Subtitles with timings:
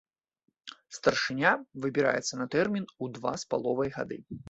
[0.99, 1.51] Старшыня
[1.85, 4.25] выбіраецца на тэрмін у два з паловай гады.